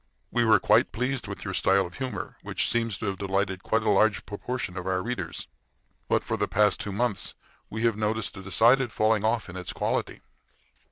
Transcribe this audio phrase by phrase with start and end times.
[0.31, 3.83] We were quite pleased with your style of humor, which seems to have delighted quite
[3.83, 5.47] a large proportion of our readers.
[6.07, 7.35] But for the past two months
[7.69, 10.21] we have noticed a decided falling off in its quality.